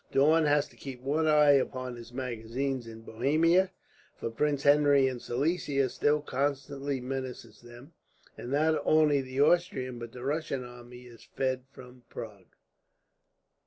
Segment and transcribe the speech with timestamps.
[0.11, 3.69] Daun has to keep one eye upon his magazines in Bohemia,
[4.15, 7.93] for Prince Henry in Silesia still constantly menaces them,
[8.35, 12.55] and not only the Austrian but the Russian army is fed from Prague.